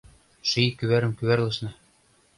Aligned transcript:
Ший 0.49 0.69
кӱварым 0.77 1.11
кӱварлышна. 1.17 1.71